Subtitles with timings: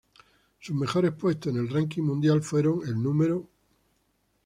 [0.59, 3.45] Sus mejores puestos en el ranking mundial fueron el Núm.